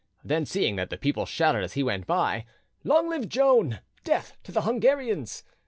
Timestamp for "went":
1.83-2.07